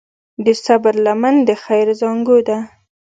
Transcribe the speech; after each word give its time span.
د 0.45 0.47
صبر 0.65 0.93
لمن 1.05 1.35
د 1.47 1.49
خیر 1.63 1.87
زانګو 1.99 2.37
ده. 2.47 2.57